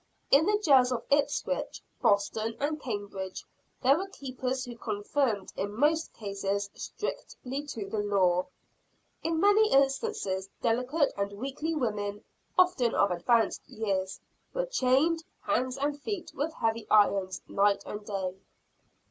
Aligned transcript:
In 0.31 0.47
the 0.47 0.57
jails 0.57 0.91
of 0.91 1.03
Ipswich, 1.11 1.79
Boston 2.01 2.57
and 2.59 2.81
Cambridge, 2.81 3.45
there 3.83 3.99
were 3.99 4.07
keepers 4.07 4.65
who 4.65 4.75
conformed 4.75 5.53
in 5.55 5.73
most 5.79 6.11
cases 6.15 6.71
strictly 6.73 7.61
to 7.67 7.87
the 7.87 7.99
law. 7.99 8.47
In 9.21 9.39
many 9.39 9.71
instances 9.71 10.49
delicate 10.59 11.13
and 11.17 11.33
weakly 11.33 11.75
women, 11.75 12.23
often 12.57 12.95
of 12.95 13.11
advanced 13.11 13.69
years, 13.69 14.19
were 14.55 14.65
chained, 14.65 15.23
hands 15.43 15.77
and 15.77 16.01
feet, 16.01 16.31
with 16.33 16.51
heavy 16.55 16.87
irons, 16.89 17.43
night 17.47 17.83
and 17.85 18.03
day. 18.03 18.33